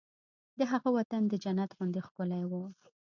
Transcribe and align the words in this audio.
د 0.59 0.61
هغه 0.71 0.89
وطن 0.97 1.21
د 1.27 1.33
جنت 1.43 1.71
غوندې 1.77 1.99
ښکلی 2.07 2.43
و 2.49 2.53